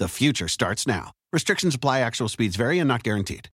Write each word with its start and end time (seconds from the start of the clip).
The 0.00 0.08
future 0.08 0.48
starts 0.48 0.86
now. 0.86 1.12
Restrictions 1.30 1.74
apply, 1.74 2.00
actual 2.00 2.30
speeds 2.30 2.56
vary 2.56 2.78
and 2.78 2.88
not 2.88 3.02
guaranteed. 3.02 3.50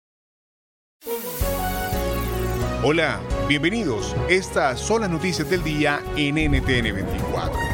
Hola, 2.83 3.21
bienvenidos. 3.47 4.13
Estas 4.29 4.81
son 4.81 5.03
las 5.03 5.11
noticias 5.11 5.49
del 5.49 5.63
día 5.63 6.03
en 6.17 6.35
NTN 6.35 6.95
24. 6.97 7.72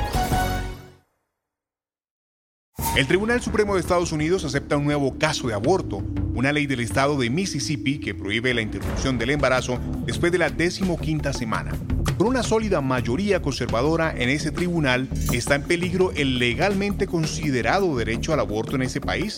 El 2.99 3.07
Tribunal 3.07 3.41
Supremo 3.41 3.75
de 3.75 3.81
Estados 3.81 4.11
Unidos 4.11 4.45
acepta 4.45 4.77
un 4.77 4.85
nuevo 4.85 5.17
caso 5.19 5.47
de 5.47 5.55
aborto, 5.55 6.03
una 6.35 6.51
ley 6.51 6.67
del 6.67 6.81
estado 6.81 7.17
de 7.17 7.31
Mississippi 7.31 8.01
que 8.01 8.13
prohíbe 8.13 8.53
la 8.53 8.61
interrupción 8.61 9.19
del 9.19 9.31
embarazo 9.31 9.79
después 10.05 10.33
de 10.33 10.39
la 10.39 10.51
decimoquinta 10.51 11.33
semana. 11.33 11.71
Con 12.17 12.27
una 12.27 12.43
sólida 12.43 12.81
mayoría 12.81 13.41
conservadora 13.41 14.13
en 14.19 14.31
ese 14.31 14.51
tribunal, 14.51 15.09
¿está 15.33 15.55
en 15.55 15.63
peligro 15.63 16.11
el 16.17 16.41
legalmente 16.41 17.07
considerado 17.07 17.97
derecho 17.97 18.33
al 18.33 18.41
aborto 18.41 18.75
en 18.75 18.83
ese 18.83 19.01
país? 19.01 19.37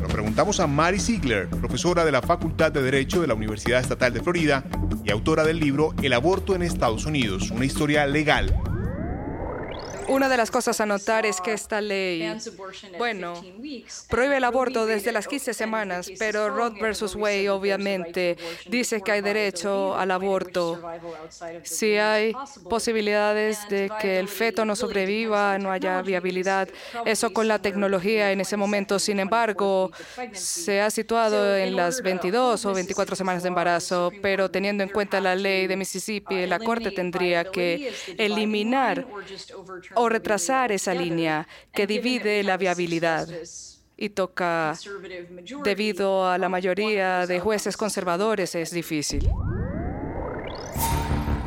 Lo 0.00 0.08
preguntamos 0.08 0.58
a 0.58 0.66
Mary 0.66 0.98
Ziegler, 0.98 1.48
profesora 1.50 2.02
de 2.02 2.12
la 2.12 2.22
Facultad 2.22 2.72
de 2.72 2.80
Derecho 2.80 3.20
de 3.20 3.26
la 3.26 3.34
Universidad 3.34 3.80
Estatal 3.80 4.14
de 4.14 4.22
Florida 4.22 4.64
y 5.04 5.10
autora 5.10 5.44
del 5.44 5.60
libro 5.60 5.92
El 6.02 6.14
aborto 6.14 6.54
en 6.54 6.62
Estados 6.62 7.04
Unidos, 7.04 7.50
una 7.50 7.66
historia 7.66 8.06
legal 8.06 8.58
una 10.08 10.28
de 10.28 10.36
las 10.36 10.50
cosas 10.50 10.80
a 10.80 10.86
notar 10.86 11.26
es 11.26 11.40
que 11.40 11.52
esta 11.52 11.80
ley, 11.80 12.36
bueno, 12.98 13.42
prohíbe 14.08 14.36
el 14.36 14.44
aborto 14.44 14.86
desde 14.86 15.12
las 15.12 15.26
15 15.26 15.54
semanas, 15.54 16.10
pero 16.18 16.50
Roth 16.50 16.78
versus 16.80 17.14
Wade 17.14 17.50
obviamente 17.50 18.36
dice 18.66 19.00
que 19.00 19.12
hay 19.12 19.20
derecho 19.20 19.96
al 19.96 20.10
aborto. 20.10 20.80
Si 21.62 21.96
hay 21.96 22.32
posibilidades 22.68 23.68
de 23.68 23.90
que 24.00 24.18
el 24.18 24.28
feto 24.28 24.64
no 24.64 24.76
sobreviva, 24.76 25.58
no 25.58 25.70
haya 25.70 26.02
viabilidad, 26.02 26.68
eso 27.04 27.32
con 27.32 27.48
la 27.48 27.60
tecnología 27.60 28.32
en 28.32 28.40
ese 28.40 28.56
momento, 28.56 28.98
sin 28.98 29.20
embargo, 29.20 29.90
se 30.32 30.80
ha 30.80 30.90
situado 30.90 31.56
en 31.56 31.76
las 31.76 32.02
22 32.02 32.64
o 32.64 32.74
24 32.74 33.16
semanas 33.16 33.42
de 33.42 33.48
embarazo, 33.48 34.12
pero 34.22 34.50
teniendo 34.50 34.82
en 34.82 34.88
cuenta 34.90 35.20
la 35.20 35.34
ley 35.34 35.66
de 35.66 35.76
Mississippi, 35.76 36.46
la 36.46 36.58
Corte 36.58 36.90
tendría 36.90 37.44
que 37.44 37.92
eliminar 38.18 39.06
o 39.96 40.08
retrasar 40.08 40.72
esa 40.72 40.94
línea 40.94 41.48
que 41.72 41.86
divide 41.86 42.42
la 42.42 42.56
viabilidad 42.56 43.28
y 43.96 44.10
toca, 44.10 44.74
debido 45.64 46.28
a 46.28 46.38
la 46.38 46.48
mayoría 46.48 47.26
de 47.26 47.40
jueces 47.40 47.76
conservadores, 47.76 48.54
es 48.54 48.70
difícil. 48.70 49.28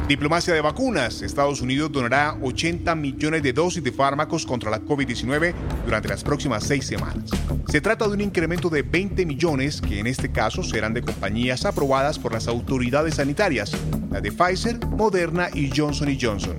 Diplomacia 0.07 0.55
de 0.55 0.61
vacunas. 0.61 1.21
Estados 1.21 1.61
Unidos 1.61 1.91
donará 1.91 2.35
80 2.41 2.95
millones 2.95 3.43
de 3.43 3.53
dosis 3.53 3.83
de 3.83 3.91
fármacos 3.91 4.43
contra 4.43 4.71
la 4.71 4.81
COVID-19 4.81 5.53
durante 5.85 6.07
las 6.07 6.23
próximas 6.23 6.63
seis 6.63 6.87
semanas. 6.87 7.29
Se 7.67 7.79
trata 7.79 8.07
de 8.07 8.13
un 8.13 8.21
incremento 8.21 8.71
de 8.71 8.81
20 8.81 9.27
millones 9.27 9.79
que 9.79 9.99
en 9.99 10.07
este 10.07 10.31
caso 10.31 10.63
serán 10.63 10.95
de 10.95 11.03
compañías 11.03 11.63
aprobadas 11.63 12.17
por 12.17 12.33
las 12.33 12.47
autoridades 12.47 13.15
sanitarias, 13.15 13.71
la 14.09 14.19
de 14.19 14.31
Pfizer, 14.31 14.83
Moderna 14.87 15.49
y 15.53 15.69
Johnson 15.69 16.17
Johnson. 16.19 16.57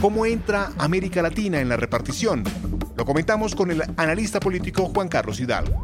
¿Cómo 0.00 0.24
entra 0.24 0.70
América 0.78 1.20
Latina 1.20 1.60
en 1.60 1.68
la 1.68 1.76
repartición? 1.76 2.42
Lo 2.96 3.04
comentamos 3.04 3.54
con 3.54 3.70
el 3.70 3.82
analista 3.98 4.40
político 4.40 4.86
Juan 4.86 5.08
Carlos 5.08 5.38
Hidalgo. 5.38 5.82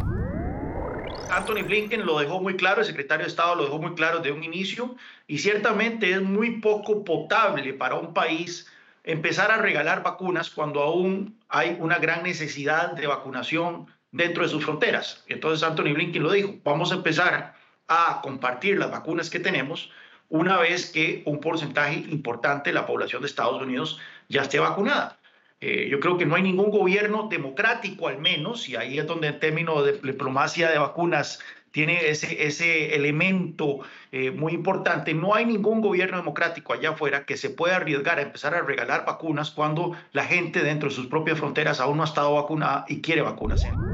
Anthony 1.30 1.62
Blinken 1.66 2.06
lo 2.06 2.18
dejó 2.18 2.40
muy 2.40 2.56
claro, 2.56 2.80
el 2.80 2.86
secretario 2.86 3.24
de 3.24 3.28
Estado 3.28 3.56
lo 3.56 3.64
dejó 3.64 3.78
muy 3.78 3.94
claro 3.94 4.20
desde 4.20 4.32
un 4.32 4.42
inicio, 4.42 4.96
y 5.26 5.36
ciertamente 5.36 6.12
es 6.12 6.22
muy 6.22 6.62
poco 6.62 7.04
potable 7.04 7.74
para 7.74 7.96
un 7.96 8.14
país 8.14 8.66
empezar 9.04 9.50
a 9.50 9.58
regalar 9.58 10.02
vacunas 10.02 10.48
cuando 10.48 10.82
aún 10.82 11.38
hay 11.50 11.76
una 11.78 11.98
gran 11.98 12.22
necesidad 12.22 12.92
de 12.92 13.06
vacunación 13.06 13.86
dentro 14.12 14.44
de 14.44 14.48
sus 14.48 14.64
fronteras. 14.64 15.24
Entonces 15.28 15.62
Anthony 15.62 15.92
Blinken 15.92 16.22
lo 16.22 16.32
dijo, 16.32 16.54
vamos 16.64 16.90
a 16.90 16.94
empezar 16.94 17.54
a 17.86 18.20
compartir 18.22 18.78
las 18.78 18.90
vacunas 18.90 19.28
que 19.28 19.40
tenemos 19.40 19.90
una 20.28 20.58
vez 20.58 20.90
que 20.90 21.22
un 21.26 21.40
porcentaje 21.40 21.96
importante 22.10 22.70
de 22.70 22.74
la 22.74 22.86
población 22.86 23.22
de 23.22 23.28
Estados 23.28 23.60
Unidos 23.62 24.00
ya 24.28 24.42
esté 24.42 24.58
vacunada. 24.58 25.18
Eh, 25.60 25.88
yo 25.90 26.00
creo 26.00 26.18
que 26.18 26.26
no 26.26 26.34
hay 26.34 26.42
ningún 26.42 26.70
gobierno 26.70 27.28
democrático 27.30 28.08
al 28.08 28.18
menos, 28.18 28.68
y 28.68 28.76
ahí 28.76 28.98
es 28.98 29.06
donde 29.06 29.28
en 29.28 29.40
términos 29.40 29.84
de 29.84 29.92
diplomacia 29.92 30.70
de 30.70 30.78
vacunas 30.78 31.40
tiene 31.70 32.08
ese, 32.08 32.46
ese 32.46 32.94
elemento 32.94 33.80
eh, 34.12 34.30
muy 34.30 34.52
importante. 34.54 35.14
No 35.14 35.34
hay 35.34 35.44
ningún 35.46 35.80
gobierno 35.80 36.16
democrático 36.18 36.72
allá 36.72 36.90
afuera 36.90 37.24
que 37.26 37.36
se 37.36 37.50
pueda 37.50 37.76
arriesgar 37.76 38.18
a 38.18 38.22
empezar 38.22 38.54
a 38.54 38.62
regalar 38.62 39.04
vacunas 39.06 39.50
cuando 39.50 39.96
la 40.12 40.24
gente 40.24 40.62
dentro 40.62 40.88
de 40.88 40.94
sus 40.94 41.06
propias 41.06 41.38
fronteras 41.38 41.80
aún 41.80 41.98
no 41.98 42.02
ha 42.02 42.06
estado 42.06 42.34
vacunada 42.34 42.84
y 42.88 43.00
quiere 43.02 43.22
vacunarse. 43.22 43.85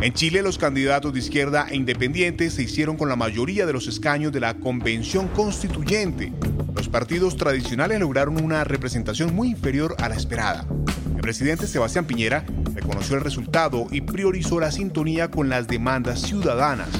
En 0.00 0.12
Chile, 0.12 0.42
los 0.42 0.58
candidatos 0.58 1.12
de 1.12 1.18
izquierda 1.18 1.66
e 1.68 1.74
independientes 1.74 2.54
se 2.54 2.62
hicieron 2.62 2.96
con 2.96 3.08
la 3.08 3.16
mayoría 3.16 3.66
de 3.66 3.72
los 3.72 3.88
escaños 3.88 4.30
de 4.30 4.38
la 4.38 4.54
Convención 4.54 5.26
Constituyente. 5.26 6.32
Los 6.76 6.88
partidos 6.88 7.36
tradicionales 7.36 7.98
lograron 7.98 8.42
una 8.42 8.62
representación 8.62 9.34
muy 9.34 9.48
inferior 9.48 9.96
a 9.98 10.08
la 10.08 10.14
esperada. 10.14 10.66
El 11.16 11.20
presidente 11.20 11.66
Sebastián 11.66 12.04
Piñera 12.04 12.44
reconoció 12.74 13.16
el 13.16 13.24
resultado 13.24 13.88
y 13.90 14.02
priorizó 14.02 14.60
la 14.60 14.70
sintonía 14.70 15.32
con 15.32 15.48
las 15.48 15.66
demandas 15.66 16.22
ciudadanas. 16.22 16.90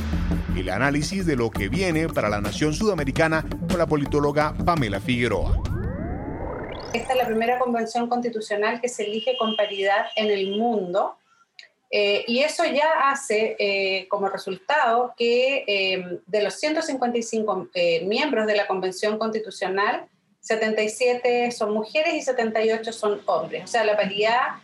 El 0.57 0.69
análisis 0.69 1.25
de 1.25 1.37
lo 1.37 1.51
que 1.51 1.69
viene 1.69 2.09
para 2.09 2.29
la 2.29 2.41
nación 2.41 2.75
sudamericana 2.75 3.47
con 3.69 3.79
la 3.79 3.87
politóloga 3.87 4.55
Pamela 4.65 4.99
Figueroa. 4.99 5.63
Esta 6.93 7.13
es 7.13 7.19
la 7.19 7.27
primera 7.27 7.61
convención 7.61 8.09
constitucional 8.09 8.81
que 8.81 8.89
se 8.89 9.05
elige 9.05 9.37
con 9.39 9.55
paridad 9.55 10.07
en 10.17 10.33
el 10.33 10.51
mundo 10.59 11.18
eh, 11.91 12.25
y 12.27 12.41
eso 12.41 12.65
ya 12.65 13.11
hace 13.11 13.57
eh, 13.59 14.07
como 14.09 14.29
resultado 14.29 15.15
que 15.17 15.65
eh, 15.67 16.21
de 16.27 16.43
los 16.43 16.55
155 16.55 17.69
miembros 18.05 18.47
de 18.47 18.57
la 18.57 18.67
Convención 18.67 19.19
Constitucional, 19.19 20.07
77 20.41 21.51
son 21.51 21.73
mujeres 21.73 22.15
y 22.15 22.23
78 22.23 22.93
son 22.93 23.23
hombres. 23.27 23.65
O 23.65 23.67
sea, 23.67 23.85
la 23.85 23.97
paridad 23.97 24.57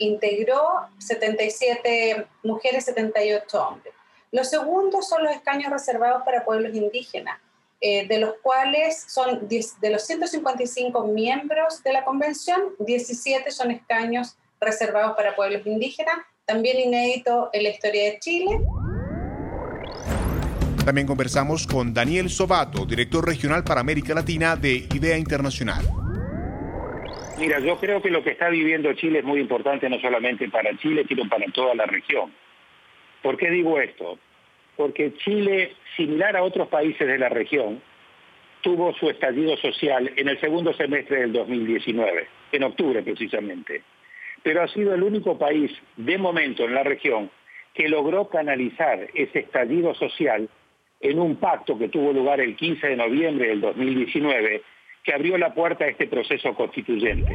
integró 0.00 0.88
77 0.98 2.26
mujeres, 2.42 2.86
78 2.86 3.68
hombres. 3.68 3.94
Los 4.32 4.50
segundos 4.50 5.08
son 5.08 5.22
los 5.22 5.32
escaños 5.32 5.70
reservados 5.70 6.22
para 6.24 6.44
pueblos 6.44 6.74
indígenas, 6.74 7.38
de 7.80 8.18
los 8.18 8.34
cuales 8.42 9.04
son 9.06 9.46
de 9.48 9.90
los 9.90 10.04
155 10.04 11.04
miembros 11.04 11.84
de 11.84 11.92
la 11.92 12.04
convención, 12.04 12.74
17 12.80 13.52
son 13.52 13.70
escaños 13.70 14.36
reservados 14.58 15.14
para 15.14 15.36
pueblos 15.36 15.64
indígenas 15.64 16.16
también 16.46 16.78
inédito 16.80 17.50
en 17.52 17.62
la 17.62 17.68
historia 17.70 18.04
de 18.04 18.18
Chile. 18.18 18.60
También 20.84 21.06
conversamos 21.06 21.66
con 21.66 21.94
Daniel 21.94 22.28
Sobato, 22.28 22.84
director 22.84 23.24
regional 23.24 23.62
para 23.62 23.80
América 23.80 24.14
Latina 24.14 24.56
de 24.56 24.86
IDEA 24.92 25.16
Internacional. 25.16 25.84
Mira, 27.38 27.60
yo 27.60 27.78
creo 27.78 28.02
que 28.02 28.10
lo 28.10 28.22
que 28.22 28.30
está 28.30 28.48
viviendo 28.48 28.92
Chile 28.94 29.20
es 29.20 29.24
muy 29.24 29.40
importante 29.40 29.88
no 29.88 30.00
solamente 30.00 30.48
para 30.48 30.76
Chile, 30.78 31.04
sino 31.08 31.28
para 31.28 31.46
toda 31.52 31.74
la 31.74 31.86
región. 31.86 32.32
¿Por 33.22 33.36
qué 33.36 33.50
digo 33.50 33.80
esto? 33.80 34.18
Porque 34.76 35.14
Chile, 35.18 35.74
similar 35.96 36.36
a 36.36 36.42
otros 36.42 36.68
países 36.68 37.06
de 37.06 37.18
la 37.18 37.28
región, 37.28 37.80
tuvo 38.62 38.92
su 38.94 39.08
estallido 39.08 39.56
social 39.56 40.12
en 40.16 40.28
el 40.28 40.40
segundo 40.40 40.72
semestre 40.74 41.20
del 41.20 41.32
2019, 41.32 42.26
en 42.52 42.62
octubre 42.64 43.02
precisamente 43.02 43.82
pero 44.42 44.62
ha 44.62 44.68
sido 44.68 44.94
el 44.94 45.02
único 45.02 45.38
país 45.38 45.70
de 45.96 46.18
momento 46.18 46.64
en 46.64 46.74
la 46.74 46.82
región 46.82 47.30
que 47.74 47.88
logró 47.88 48.28
canalizar 48.28 49.08
ese 49.14 49.40
estallido 49.40 49.94
social 49.94 50.48
en 51.00 51.18
un 51.18 51.36
pacto 51.36 51.78
que 51.78 51.88
tuvo 51.88 52.12
lugar 52.12 52.40
el 52.40 52.56
15 52.56 52.86
de 52.86 52.96
noviembre 52.96 53.48
del 53.48 53.60
2019, 53.60 54.62
que 55.02 55.12
abrió 55.14 55.36
la 55.36 55.52
puerta 55.54 55.84
a 55.84 55.88
este 55.88 56.06
proceso 56.06 56.54
constituyente. 56.54 57.34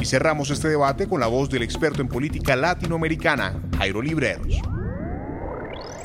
Y 0.00 0.04
cerramos 0.04 0.50
este 0.50 0.68
debate 0.68 1.08
con 1.08 1.20
la 1.20 1.26
voz 1.26 1.50
del 1.50 1.62
experto 1.62 2.00
en 2.00 2.08
política 2.08 2.54
latinoamericana, 2.54 3.60
Jairo 3.78 4.00
Libreros. 4.00 4.77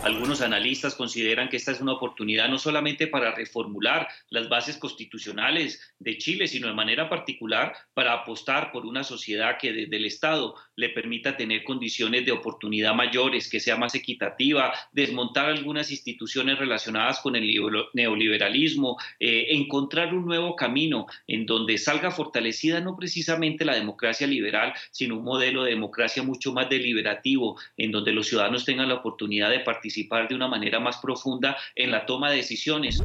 Algunos 0.04 0.42
analistas 0.42 0.96
consideran 0.96 1.48
que 1.48 1.56
esta 1.56 1.72
es 1.72 1.80
una 1.80 1.94
oportunidad 1.94 2.50
no 2.50 2.58
solamente 2.58 3.08
para 3.08 3.34
reformular 3.34 4.10
las 4.30 4.50
bases 4.50 4.76
constitucionales 4.76 5.80
de 5.98 6.18
Chile, 6.18 6.48
sino 6.48 6.68
de 6.68 6.74
manera 6.74 7.08
particular 7.08 7.74
para 7.94 8.12
apostar 8.12 8.74
por 8.74 8.86
una 8.86 9.06
sociedad 9.06 9.58
que 9.58 9.72
desde 9.72 9.96
el 9.96 10.04
Estado 10.04 10.56
le 10.76 10.90
permita 10.90 11.38
tener 11.38 11.64
condiciones 11.64 12.26
de 12.26 12.34
oportunidad 12.34 12.94
mayores, 12.94 13.50
que 13.50 13.62
sea 13.62 13.78
más 13.78 13.96
equitativa, 13.96 14.74
desmontar 14.92 15.46
algunas 15.46 15.90
instituciones 15.90 16.60
relacionadas 16.60 17.22
con 17.22 17.38
el 17.38 17.50
neoliberalismo, 17.94 18.98
eh, 19.22 19.46
encontrar 19.52 20.14
un 20.14 20.26
nuevo 20.26 20.58
camino 20.58 21.08
en 21.28 21.46
donde 21.46 21.78
salga 21.78 22.12
fortalecida 22.12 22.82
no 22.82 22.98
precisamente 22.98 23.64
la 23.64 23.76
democracia 23.76 24.28
liberal, 24.28 24.74
sino 24.92 25.16
un 25.16 25.24
modelo 25.24 25.64
de 25.64 25.70
democracia 25.70 26.24
mucho 26.24 26.52
más 26.52 26.68
deliberativo, 26.70 27.58
en 27.78 27.92
donde 27.92 28.12
los 28.12 28.28
ciudadanos 28.28 28.66
tengan 28.66 28.90
la 28.90 28.96
oportunidad 28.96 29.50
de 29.50 29.62
participar 29.62 29.93
participar 29.94 30.28
de 30.28 30.34
una 30.34 30.48
manera 30.48 30.80
más 30.80 30.98
profunda 30.98 31.56
en 31.76 31.92
la 31.92 32.06
toma 32.08 32.32
de 32.32 32.38
decisiones. 32.38 33.00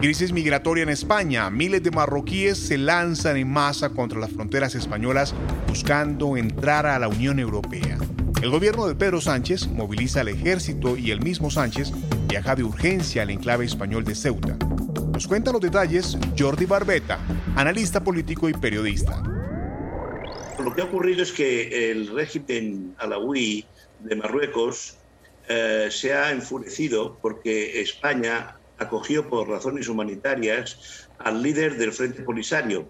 Crisis 0.00 0.32
migratoria 0.32 0.84
en 0.84 0.88
España. 0.88 1.50
Miles 1.50 1.82
de 1.82 1.90
marroquíes 1.90 2.56
se 2.56 2.78
lanzan 2.78 3.36
en 3.36 3.50
masa 3.50 3.90
contra 3.90 4.18
las 4.18 4.30
fronteras 4.30 4.74
españolas 4.74 5.34
buscando 5.66 6.36
entrar 6.38 6.86
a 6.86 6.98
la 6.98 7.08
Unión 7.08 7.38
Europea. 7.38 7.98
El 8.40 8.50
gobierno 8.50 8.86
de 8.86 8.94
Pedro 8.94 9.20
Sánchez 9.20 9.66
moviliza 9.66 10.22
al 10.22 10.28
ejército 10.28 10.96
y 10.96 11.10
el 11.10 11.20
mismo 11.20 11.50
Sánchez 11.50 11.92
viaja 12.28 12.54
de 12.54 12.62
urgencia 12.62 13.22
al 13.22 13.30
enclave 13.30 13.66
español 13.66 14.04
de 14.04 14.14
Ceuta. 14.14 14.56
Nos 15.12 15.26
cuenta 15.26 15.52
los 15.52 15.60
detalles 15.60 16.16
Jordi 16.38 16.64
Barbeta, 16.64 17.18
analista 17.56 18.02
político 18.02 18.48
y 18.48 18.54
periodista. 18.54 19.22
Lo 20.62 20.74
que 20.74 20.80
ha 20.80 20.84
ocurrido 20.84 21.22
es 21.22 21.32
que 21.32 21.90
el 21.90 22.08
régimen 22.08 22.94
alawí 22.98 23.64
de 24.00 24.16
Marruecos 24.16 24.98
eh, 25.48 25.88
se 25.90 26.12
ha 26.12 26.30
enfurecido 26.30 27.18
porque 27.22 27.80
España 27.80 28.56
acogió 28.78 29.28
por 29.28 29.48
razones 29.48 29.88
humanitarias 29.88 31.08
al 31.18 31.42
líder 31.42 31.76
del 31.78 31.92
Frente 31.92 32.22
Polisario, 32.22 32.88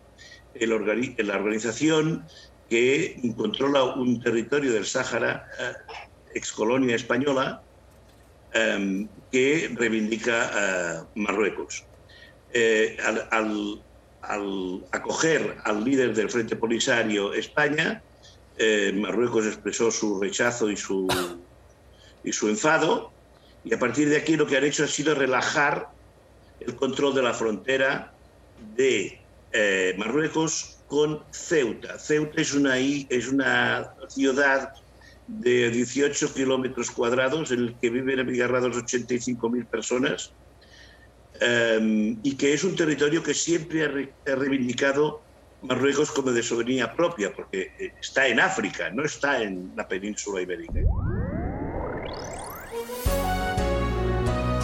el 0.54 0.70
la 0.70 1.36
organización 1.36 2.24
que 2.68 3.16
controla 3.36 3.84
un 3.84 4.20
territorio 4.20 4.72
del 4.72 4.84
Sáhara, 4.84 5.48
eh, 5.58 5.72
ex 6.34 6.52
colonia 6.52 6.96
española, 6.96 7.62
em, 8.52 9.08
que 9.30 9.70
reivindica 9.74 10.50
eh, 10.52 11.02
Marruecos. 11.14 11.84
al, 13.30 13.82
acoger 14.90 15.56
al 15.64 15.84
líder 15.84 16.12
del 16.12 16.28
Frente 16.28 16.56
Polisario 16.56 17.32
España, 17.32 18.02
eh, 18.58 18.92
Marruecos 18.94 19.46
expresó 19.46 19.90
su 19.90 20.20
rechazo 20.20 20.70
y 20.70 20.76
su, 20.76 21.06
y 22.24 22.32
su 22.32 22.48
enfado, 22.48 23.12
y 23.64 23.74
a 23.74 23.78
partir 23.78 24.08
de 24.08 24.16
aquí 24.16 24.36
lo 24.36 24.46
que 24.46 24.56
han 24.56 24.64
hecho 24.64 24.84
ha 24.84 24.88
sido 24.88 25.14
relajar 25.14 25.88
el 26.60 26.74
control 26.74 27.14
de 27.14 27.22
la 27.22 27.34
frontera 27.34 28.12
de 28.76 29.20
eh, 29.52 29.94
Marruecos 29.96 30.78
con 30.88 31.22
Ceuta. 31.30 31.98
Ceuta 31.98 32.40
es 32.40 32.52
una, 32.52 32.78
es 32.78 33.28
una 33.28 33.94
ciudad 34.08 34.72
de 35.28 35.70
18 35.70 36.34
kilómetros 36.34 36.90
cuadrados 36.90 37.50
en 37.52 37.60
el 37.60 37.74
que 37.78 37.90
viven 37.90 38.18
abigarrados 38.18 38.76
85.000 38.76 39.66
personas 39.66 40.32
eh, 41.40 42.16
y 42.22 42.34
que 42.36 42.54
es 42.54 42.64
un 42.64 42.74
territorio 42.74 43.22
que 43.22 43.34
siempre 43.34 43.84
ha 43.84 44.34
reivindicado 44.34 45.22
Marruecos 45.60 46.10
como 46.12 46.32
de 46.32 46.42
soberanía 46.42 46.94
propia, 46.94 47.32
porque 47.34 47.72
eh, 47.78 47.94
está 48.00 48.28
en 48.28 48.40
África, 48.40 48.90
no 48.90 49.04
está 49.04 49.42
en 49.42 49.72
la 49.76 49.88
península 49.88 50.40
ibérica. 50.42 50.80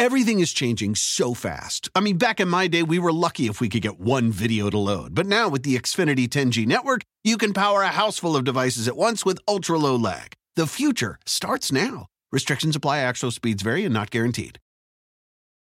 Everything 0.00 0.40
is 0.40 0.54
changing 0.54 0.94
so 0.94 1.34
fast. 1.34 1.90
I 1.94 2.00
mean, 2.00 2.16
back 2.16 2.40
in 2.40 2.48
my 2.48 2.68
day, 2.68 2.82
we 2.82 2.98
were 2.98 3.12
lucky 3.12 3.48
if 3.48 3.60
we 3.60 3.68
could 3.68 3.82
get 3.82 4.00
one 4.00 4.30
video 4.30 4.70
to 4.70 4.78
load. 4.78 5.14
But 5.14 5.26
now 5.26 5.50
with 5.50 5.62
the 5.62 5.78
Xfinity 5.78 6.26
10G 6.26 6.66
network, 6.66 7.02
you 7.22 7.36
can 7.36 7.52
power 7.52 7.82
a 7.82 7.88
house 7.88 8.18
full 8.18 8.34
of 8.34 8.42
devices 8.42 8.88
at 8.88 8.96
once 8.96 9.26
with 9.26 9.44
ultra 9.46 9.76
low 9.76 9.96
lag. 9.96 10.32
The 10.56 10.66
future 10.66 11.18
starts 11.26 11.70
now. 11.70 12.06
Restrictions 12.32 12.74
apply, 12.74 13.00
actual 13.00 13.30
speeds 13.30 13.62
vary 13.62 13.84
and 13.84 13.92
not 13.92 14.08
guaranteed. 14.08 14.58